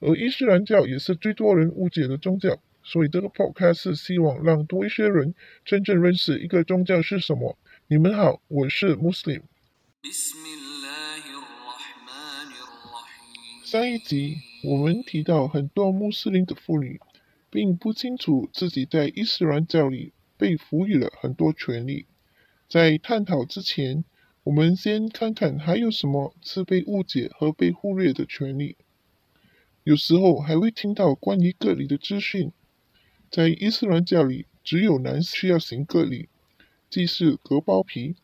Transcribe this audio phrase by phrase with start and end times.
[0.00, 7.56] 而伊斯兰教也是最多人误解的宗教，所以这个 podcast 是希望让多一些人真正认识一个宗教是什么。
[7.88, 9.42] 你们好，我是 Muslim。
[13.64, 17.00] 上一集我们提到，很多穆斯林的妇女
[17.50, 22.06] 并不清楚自己在伊斯兰教里被赋予了很多权利。
[22.68, 24.04] 在探讨之前，
[24.44, 28.76] 我们先看看还有什么是被误解和被忽略的权利。
[29.86, 32.50] 有时候还会听到关于隔离的资讯。
[33.30, 36.28] 在伊斯兰教里，只有男需要行隔离，
[36.90, 38.16] 即是割包皮。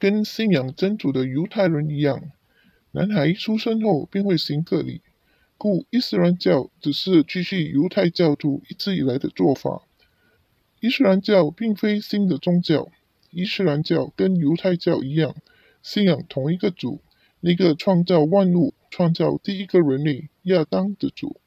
[0.00, 2.32] 跟信仰真主的犹太人一样，
[2.90, 5.00] 男孩出生后便会行隔离。
[5.56, 9.82] 故伊斯兰教只是继续犹太教徒一直以来的做法。
[10.80, 12.90] 伊斯兰教并非新的宗教，
[13.30, 15.36] 伊斯兰教跟犹太教一样，
[15.84, 17.00] 信仰同一个主，
[17.38, 18.74] 那个创造万物。
[18.90, 21.40] 创造第一个人类亚当的主，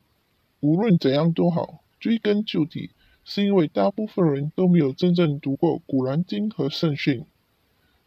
[0.59, 2.91] 无论怎样都好，追根究底，
[3.23, 7.25] 是因为大部分人都没有真正读过《古兰经》和圣训，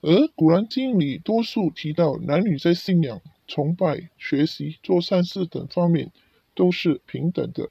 [0.00, 6.10] 而《古兰经》里多数提到男女在信仰、崇拜、学习、做善事等方面
[6.54, 7.64] 都是平等的。《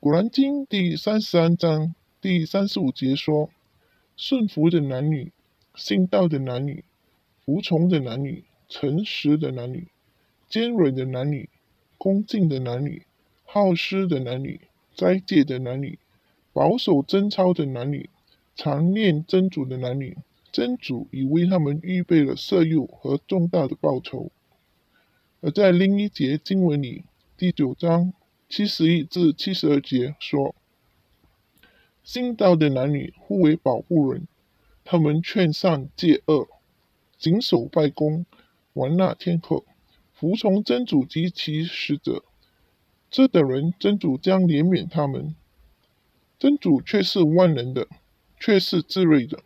[0.00, 3.50] 古兰经》第三十三章第三十五节说
[4.16, 5.32] ：“顺服的男女，
[5.74, 6.84] 信道的男女，
[7.44, 9.88] 服从的男女，诚实的男女。”
[10.48, 11.48] 尖锐的男女，
[11.98, 13.04] 恭敬的男女，
[13.44, 14.60] 好施的男女，
[14.94, 15.98] 斋戒的男女，
[16.52, 18.08] 保守贞操的男女，
[18.54, 20.16] 常念真主的男女，
[20.52, 24.30] 真主已为他们预备了色诱和重大的报酬。
[25.40, 27.04] 而在另一节经文里，
[27.36, 28.12] 第九章
[28.48, 30.54] 七十一至七十二节说：
[32.02, 34.26] 信道的男女互为保护人，
[34.84, 36.48] 他们劝善戒恶，
[37.18, 38.24] 谨守拜功，
[38.74, 39.64] 玩纳天课。
[40.14, 42.22] 服从真主及其使者，
[43.10, 45.34] 这等人真主将怜悯他们。
[46.38, 47.88] 真主却是万能的，
[48.38, 49.40] 却是智睿的。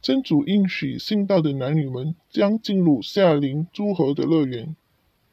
[0.00, 4.74] 真主应许信道的男女们将进入夏林诸河的乐园，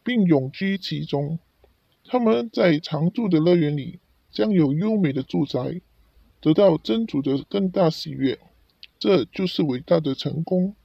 [0.04, 1.40] 并永居其中。
[2.04, 4.00] 他们在常住的乐园里
[4.30, 5.80] 将有优美的住宅，
[6.42, 8.38] 得到真主的更大喜悦。
[9.00, 10.76] 这就是伟大的成功。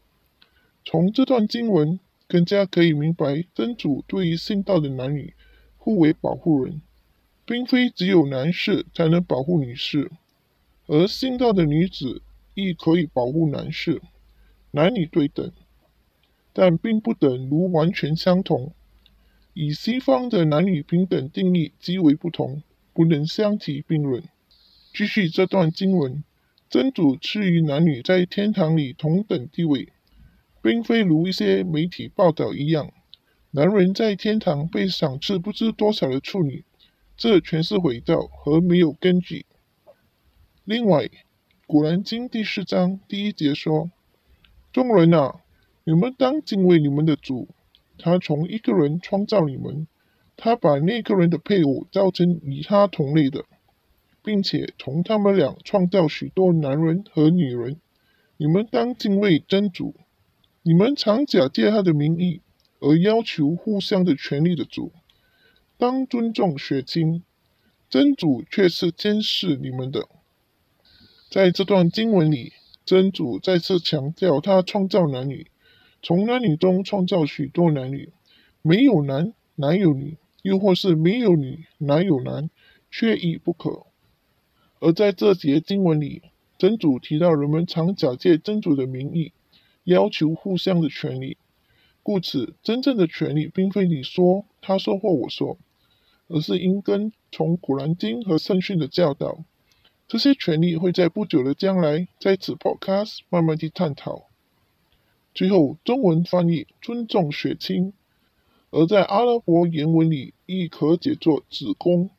[0.84, 1.98] 从这段经文。
[2.26, 5.34] 更加可以明白，真主对于信道的男女
[5.76, 6.80] 互为保护人，
[7.44, 10.10] 并非只有男士才能保护女士，
[10.86, 12.22] 而信道的女子
[12.54, 14.00] 亦可以保护男士，
[14.70, 15.52] 男女对等，
[16.52, 18.72] 但并不等如完全相同。
[19.52, 22.62] 以西方的男女平等定义极为不同，
[22.92, 24.22] 不能相提并论。
[24.92, 26.24] 继续这段经文，
[26.68, 29.90] 真主赐予男女在天堂里同等地位。
[30.64, 32.90] 并非如一些媒体报道一样，
[33.50, 36.64] 男人在天堂被赏赐不知多少的处女，
[37.18, 39.44] 这全是伪造和没有根据。
[40.64, 41.02] 另外，
[41.66, 43.90] 《古兰经》第四章第一节说
[44.72, 45.42] ：“众人啊，
[45.84, 47.46] 你们当敬畏你们的主，
[47.98, 49.86] 他从一个人创造你们，
[50.34, 53.44] 他把那个人的配偶造成与他同类的，
[54.22, 57.76] 并且从他们俩创造许多男人和女人。
[58.38, 59.94] 你们当敬畏真主。”
[60.66, 62.40] 你们常假借他的名义
[62.80, 64.92] 而要求互相的权利的主，
[65.76, 67.22] 当尊重血亲，
[67.90, 70.08] 真主却是监视你们的。
[71.28, 72.54] 在这段经文里，
[72.86, 75.48] 真主再次强调他创造男女，
[76.00, 78.10] 从男女中创造许多男女，
[78.62, 82.48] 没有男哪有女，又或是没有女哪有男，
[82.90, 83.84] 缺一不可。
[84.80, 86.22] 而在这节经文里，
[86.56, 89.32] 真主提到人们常假借真主的名义。
[89.84, 91.36] 要求互相的权利，
[92.02, 95.58] 故此，真正的权利并非你说、他说或我说，
[96.28, 99.44] 而是应跟从古兰经和圣训的教导。
[100.08, 104.24] 这些权利会在不久的将来在此 podcast 慢慢地探讨。
[105.34, 107.92] 最后，中文翻译尊重血亲，
[108.70, 112.10] 而在阿拉伯原文里亦可解作子宫，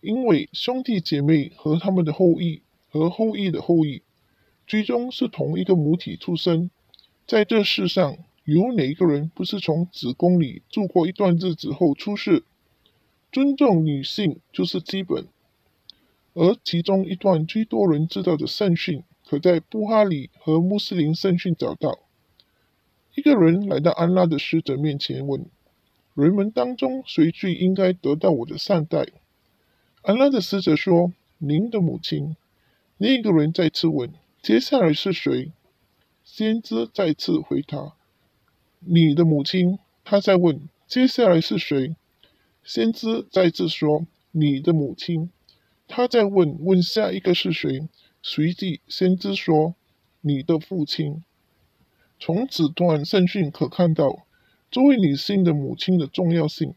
[0.00, 4.02] 因为兄弟姐妹和他们的后裔和后裔的后裔，
[4.66, 6.70] 最终是同一个母体出生。
[7.26, 12.44] 在这世上，有哪一个人不是从子宫里住过一段日子后出世？
[13.32, 15.26] 尊重女性就是基本。
[16.34, 22.00] 而其中一段最多人知道的圣训，可在布哈里和穆斯林圣训找到。
[23.14, 25.46] 一个人来到安拉的使者面前问
[26.14, 29.06] ：“人们当中谁最应该得到我的善待？”
[30.02, 32.36] 安拉的使者说：“您的母亲。”
[32.98, 34.12] 另一个人再次问
[34.42, 35.52] ：“接下来是谁？”
[36.24, 37.92] 先知再次回答
[38.80, 41.96] ：“你的母亲。”他在问：“接下来是谁？”
[42.64, 45.30] 先知再次说：“你的母亲。”
[45.86, 47.88] 他在问：“问下一个是谁？”
[48.22, 49.74] 随即，先知说
[50.22, 51.22] ：“你的父亲。”
[52.18, 54.24] 从此段圣训可看到，
[54.70, 56.74] 作为女性的母亲的重要性。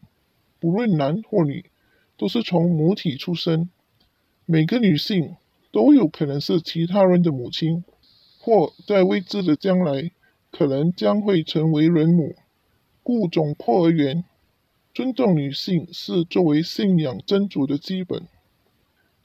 [0.60, 1.70] 不论男或女，
[2.18, 3.70] 都是从母体出生。
[4.44, 5.36] 每个女性
[5.72, 7.82] 都有可能是其他人的母亲，
[8.48, 10.10] 或在未知的将来，
[10.50, 12.34] 可能将会成为人母。
[13.02, 14.24] 故总括而言，
[14.94, 18.26] 尊重女性是作为信仰真主的基本。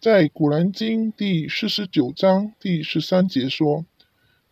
[0.02, 3.86] 在《古兰经》第四十九章第十三节说：“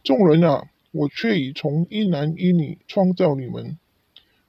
[0.06, 3.77] 众人啊！”我却已从一男一女创造你们，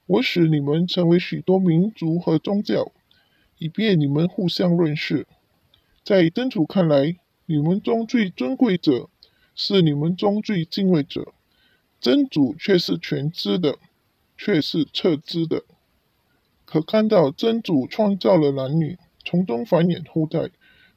[0.05, 2.93] 我使你们成为许多民族和宗教，
[3.57, 5.27] 以便你们互相认识。
[6.01, 9.09] 在真主看来，你们中最尊贵者
[9.55, 11.33] 是你们中最敬畏者，
[11.99, 13.77] 真主却是全知的，
[14.37, 15.63] 却是测知的。
[16.65, 20.51] 可看到真主创造了男女，从中繁衍后代，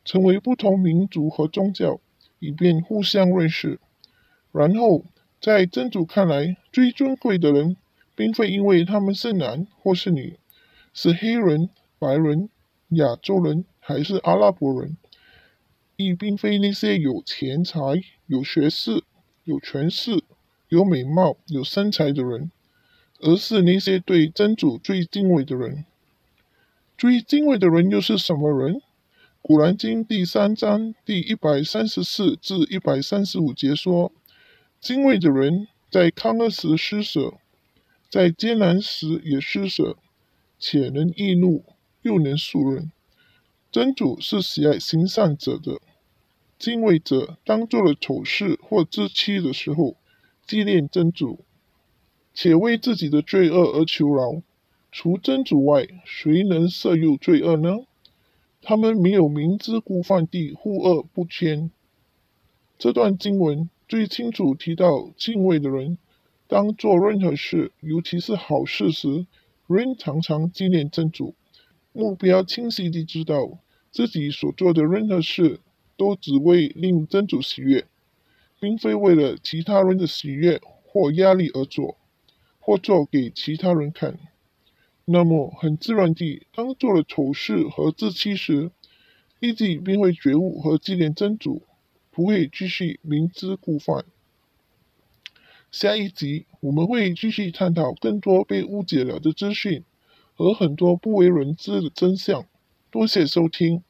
[0.05, 2.01] 成为不同民族和宗教，
[2.39, 3.81] 以便互相认识。
[4.53, 5.05] 然后。
[5.39, 7.77] 在真主看来，最尊贵的人，
[8.17, 10.39] 并非因为他们是男或是女，
[10.95, 11.69] 是黑人、
[11.99, 12.49] 白人、
[12.89, 14.97] 亚洲人还是阿拉伯人，
[15.97, 17.81] 亦并非那些有钱财、
[18.27, 19.03] 有学识、
[19.45, 20.23] 有权势、
[20.69, 22.51] 有美貌、有身材的人，
[23.21, 25.85] 而是那些对真主最敬畏的人。
[26.99, 28.81] 最敬畏的人又是什么人？
[29.41, 34.13] 古兰经第三章第一百三十四至一百三十五节说。
[34.79, 37.35] 敬畏的人，在康乐时施舍，
[38.11, 39.97] 在艰难时也施舍，
[40.59, 41.65] 且能易怒，
[42.03, 42.93] 又能恕人。
[43.73, 45.81] 真主是喜爱行善者的。
[46.59, 49.97] 敬畏者当做了丑事或自欺的时候，
[50.47, 51.41] 纪念真主，
[52.35, 54.43] 且为自己的罪恶而求饶。
[54.91, 57.81] 除真主外，谁能赦宥罪恶呢？
[58.63, 61.71] 他们没有明知故犯地护恶不迁。
[62.79, 63.69] 这段经文。
[63.89, 65.97] 最清楚提到敬畏的人，
[66.49, 69.29] 当做任何事，尤其是好事时，
[69.69, 71.37] 人常常纪念真主，
[71.93, 73.61] 目标清晰地知道
[73.93, 75.61] 自己所做的任何事
[75.97, 77.87] 都只为令真主喜悦，
[78.61, 81.97] 并非为了其他人的喜悦或压力而做，
[82.61, 84.19] 或做给其他人看。
[85.05, 88.71] 那么，很自然地，当做了丑事和自欺时，
[89.39, 91.63] 立即便会觉悟和纪念真主。
[92.11, 94.07] 不会继续明知故犯。
[95.71, 99.85] 下一集我们会继续探讨更多被误解了的资讯
[100.35, 102.47] 和很多不为人知的真相。
[102.91, 103.83] 多谢收听。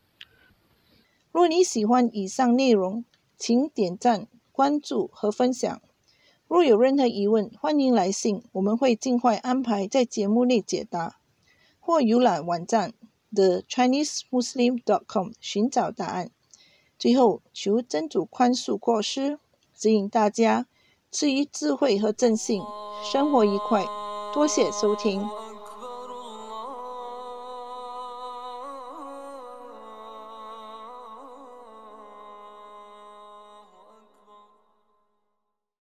[1.36, 3.04] 若你喜欢以上内容，
[3.36, 5.82] 请点赞、关注和分享。
[6.48, 11.18] 若有任何疑问，欢迎来信，我们会尽快安排在节目内解答，
[11.78, 12.94] 或浏览网站
[13.34, 16.30] the Chinese Muslim dot com 寻找答案。
[16.98, 19.38] 最后，求真主宽恕过失，
[19.74, 20.66] 指引大家
[21.10, 22.62] 赐予智慧和正信，
[23.12, 23.84] 生活愉快。
[24.32, 25.28] 多谢收听。